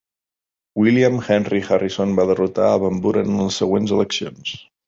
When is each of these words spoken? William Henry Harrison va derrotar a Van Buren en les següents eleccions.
William 0.83 1.19
Henry 1.35 1.61
Harrison 1.69 2.17
va 2.21 2.27
derrotar 2.31 2.67
a 2.71 2.83
Van 2.87 3.05
Buren 3.05 3.33
en 3.35 3.41
les 3.47 3.63
següents 3.65 3.99
eleccions. 4.01 4.61